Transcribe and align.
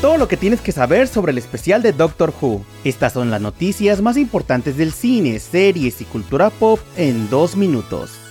todo 0.00 0.18
lo 0.18 0.28
que 0.28 0.36
tienes 0.36 0.60
que 0.60 0.72
saber 0.72 1.08
sobre 1.08 1.32
el 1.32 1.38
especial 1.38 1.82
de 1.82 1.92
Doctor 1.92 2.32
Who. 2.40 2.62
Estas 2.84 3.14
son 3.14 3.30
las 3.30 3.40
noticias 3.40 4.02
más 4.02 4.16
importantes 4.16 4.76
del 4.76 4.92
cine, 4.92 5.38
series 5.40 6.00
y 6.00 6.04
cultura 6.04 6.50
pop 6.50 6.78
en 6.96 7.30
dos 7.30 7.56
minutos. 7.56 8.25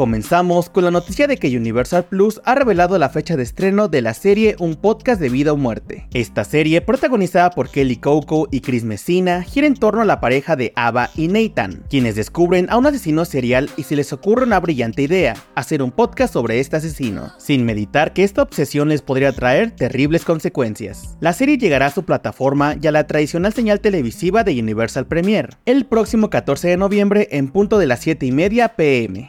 Comenzamos 0.00 0.70
con 0.70 0.84
la 0.84 0.90
noticia 0.90 1.26
de 1.26 1.36
que 1.36 1.54
Universal 1.54 2.06
Plus 2.06 2.40
ha 2.46 2.54
revelado 2.54 2.96
la 2.96 3.10
fecha 3.10 3.36
de 3.36 3.42
estreno 3.42 3.86
de 3.86 4.00
la 4.00 4.14
serie 4.14 4.56
Un 4.58 4.76
podcast 4.76 5.20
de 5.20 5.28
vida 5.28 5.52
o 5.52 5.58
muerte. 5.58 6.08
Esta 6.14 6.44
serie, 6.44 6.80
protagonizada 6.80 7.50
por 7.50 7.68
Kelly 7.68 7.96
Coco 7.96 8.48
y 8.50 8.62
Chris 8.62 8.82
Messina, 8.82 9.42
gira 9.42 9.66
en 9.66 9.74
torno 9.74 10.00
a 10.00 10.06
la 10.06 10.18
pareja 10.18 10.56
de 10.56 10.72
Ava 10.74 11.10
y 11.16 11.28
Nathan, 11.28 11.84
quienes 11.90 12.14
descubren 12.14 12.70
a 12.70 12.78
un 12.78 12.86
asesino 12.86 13.26
serial 13.26 13.68
y 13.76 13.82
se 13.82 13.94
les 13.94 14.10
ocurre 14.14 14.46
una 14.46 14.58
brillante 14.58 15.02
idea, 15.02 15.36
hacer 15.54 15.82
un 15.82 15.90
podcast 15.90 16.32
sobre 16.32 16.60
este 16.60 16.76
asesino, 16.76 17.34
sin 17.36 17.66
meditar 17.66 18.14
que 18.14 18.24
esta 18.24 18.40
obsesión 18.40 18.88
les 18.88 19.02
podría 19.02 19.32
traer 19.32 19.70
terribles 19.70 20.24
consecuencias. 20.24 21.18
La 21.20 21.34
serie 21.34 21.58
llegará 21.58 21.84
a 21.84 21.92
su 21.92 22.06
plataforma 22.06 22.74
y 22.80 22.86
a 22.86 22.92
la 22.92 23.06
tradicional 23.06 23.52
señal 23.52 23.80
televisiva 23.80 24.44
de 24.44 24.58
Universal 24.58 25.06
Premiere, 25.06 25.50
el 25.66 25.84
próximo 25.84 26.30
14 26.30 26.68
de 26.68 26.78
noviembre 26.78 27.28
en 27.32 27.48
punto 27.48 27.76
de 27.76 27.86
las 27.86 28.00
7 28.00 28.24
y 28.24 28.32
media 28.32 28.76
pm. 28.76 29.28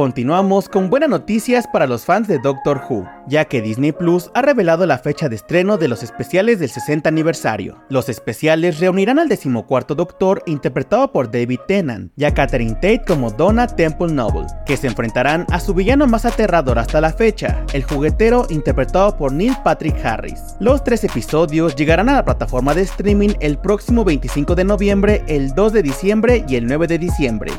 Continuamos 0.00 0.70
con 0.70 0.88
buenas 0.88 1.10
noticias 1.10 1.66
para 1.66 1.86
los 1.86 2.06
fans 2.06 2.26
de 2.26 2.38
Doctor 2.38 2.80
Who, 2.88 3.06
ya 3.28 3.44
que 3.44 3.60
Disney 3.60 3.92
Plus 3.92 4.30
ha 4.32 4.40
revelado 4.40 4.86
la 4.86 4.96
fecha 4.96 5.28
de 5.28 5.36
estreno 5.36 5.76
de 5.76 5.88
los 5.88 6.02
especiales 6.02 6.58
del 6.58 6.70
60 6.70 7.06
aniversario. 7.06 7.84
Los 7.90 8.08
especiales 8.08 8.80
reunirán 8.80 9.18
al 9.18 9.28
decimocuarto 9.28 9.94
Doctor 9.94 10.42
interpretado 10.46 11.12
por 11.12 11.30
David 11.30 11.58
Tennant 11.68 12.12
y 12.16 12.24
a 12.24 12.32
Catherine 12.32 12.76
Tate 12.76 13.02
como 13.06 13.30
Donna 13.30 13.66
Temple 13.66 14.14
Noble, 14.14 14.46
que 14.64 14.78
se 14.78 14.86
enfrentarán 14.86 15.44
a 15.50 15.60
su 15.60 15.74
villano 15.74 16.06
más 16.06 16.24
aterrador 16.24 16.78
hasta 16.78 17.02
la 17.02 17.12
fecha, 17.12 17.62
el 17.74 17.84
juguetero 17.84 18.46
interpretado 18.48 19.18
por 19.18 19.34
Neil 19.34 19.54
Patrick 19.62 20.02
Harris. 20.02 20.56
Los 20.60 20.82
tres 20.82 21.04
episodios 21.04 21.76
llegarán 21.76 22.08
a 22.08 22.14
la 22.14 22.24
plataforma 22.24 22.72
de 22.72 22.80
streaming 22.80 23.34
el 23.40 23.58
próximo 23.58 24.02
25 24.06 24.54
de 24.54 24.64
noviembre, 24.64 25.24
el 25.28 25.54
2 25.54 25.74
de 25.74 25.82
diciembre 25.82 26.42
y 26.48 26.56
el 26.56 26.64
9 26.64 26.86
de 26.86 26.98
diciembre. 26.98 27.52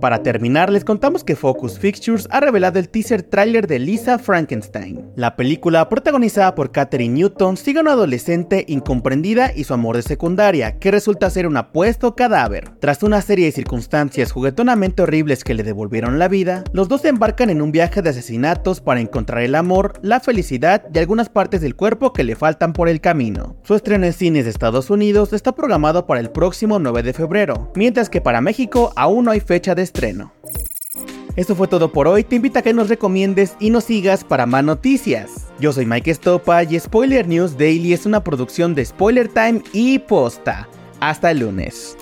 Para 0.00 0.22
terminar, 0.22 0.70
les 0.70 0.84
contamos 0.84 1.24
que 1.24 1.36
Focus 1.36 1.78
Pictures 1.78 2.28
ha 2.30 2.40
revelado 2.40 2.78
el 2.78 2.88
teaser 2.88 3.22
trailer 3.22 3.66
de 3.66 3.78
Lisa 3.78 4.18
Frankenstein. 4.18 5.10
La 5.16 5.36
película, 5.36 5.88
protagonizada 5.88 6.54
por 6.54 6.70
Katherine 6.70 7.14
Newton, 7.14 7.56
sigue 7.56 7.78
a 7.78 7.82
una 7.82 7.92
adolescente 7.92 8.64
incomprendida 8.68 9.52
y 9.54 9.64
su 9.64 9.72
amor 9.72 9.96
de 9.96 10.02
secundaria, 10.02 10.78
que 10.78 10.90
resulta 10.90 11.30
ser 11.30 11.46
un 11.46 11.56
apuesto 11.56 12.14
cadáver. 12.14 12.70
Tras 12.78 13.02
una 13.02 13.22
serie 13.22 13.46
de 13.46 13.52
circunstancias 13.52 14.32
juguetonamente 14.32 15.02
horribles 15.02 15.44
que 15.44 15.54
le 15.54 15.62
devolvieron 15.62 16.18
la 16.18 16.28
vida, 16.28 16.64
los 16.72 16.88
dos 16.88 17.02
se 17.02 17.08
embarcan 17.08 17.48
en 17.48 17.62
un 17.62 17.72
viaje 17.72 18.02
de 18.02 18.10
asesinatos 18.10 18.80
para 18.80 19.00
encontrar 19.00 19.42
el 19.42 19.54
amor, 19.54 19.94
la 20.02 20.20
felicidad 20.20 20.84
y 20.92 20.98
algunas 20.98 21.30
partes 21.30 21.62
del 21.62 21.74
cuerpo 21.74 22.12
que 22.12 22.24
le 22.24 22.36
faltan 22.36 22.74
por 22.74 22.88
el 22.88 23.00
camino. 23.00 23.56
Su 23.62 23.74
estreno 23.74 24.04
en 24.04 24.12
cines 24.12 24.44
de 24.44 24.50
Estados 24.50 24.90
Unidos 24.90 25.32
está 25.32 25.54
programado 25.54 26.06
para 26.06 26.20
el 26.20 26.30
próximo 26.30 26.78
9 26.78 27.02
de 27.02 27.12
febrero, 27.14 27.72
mientras 27.74 28.10
que 28.10 28.20
para 28.20 28.40
México 28.40 28.92
aún 28.96 29.24
no 29.24 29.30
hay 29.30 29.40
fecha 29.40 29.74
de 29.74 29.85
estreno. 29.86 30.32
Esto 31.36 31.54
fue 31.54 31.68
todo 31.68 31.92
por 31.92 32.08
hoy, 32.08 32.24
te 32.24 32.36
invito 32.36 32.58
a 32.58 32.62
que 32.62 32.72
nos 32.72 32.88
recomiendes 32.88 33.56
y 33.60 33.70
nos 33.70 33.84
sigas 33.84 34.24
para 34.24 34.46
más 34.46 34.64
noticias. 34.64 35.46
Yo 35.60 35.72
soy 35.72 35.86
Mike 35.86 36.10
Estopa 36.10 36.62
y 36.62 36.78
Spoiler 36.78 37.28
News 37.28 37.58
Daily 37.58 37.92
es 37.92 38.06
una 38.06 38.24
producción 38.24 38.74
de 38.74 38.84
Spoiler 38.84 39.28
Time 39.28 39.62
y 39.72 39.98
Posta. 39.98 40.68
Hasta 41.00 41.30
el 41.30 41.40
lunes. 41.40 41.96